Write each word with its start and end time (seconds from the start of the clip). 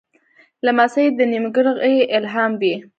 لمسی 0.65 1.05
د 1.17 1.19
نېکمرغۍ 1.31 1.95
الهام 2.17 2.51
وي. 2.61 2.73